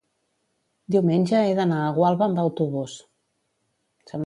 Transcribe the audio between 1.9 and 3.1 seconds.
Gualba amb autobús.